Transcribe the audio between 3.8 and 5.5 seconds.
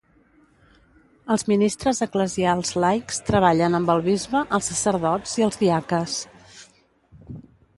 amb el bisbe, els sacerdots i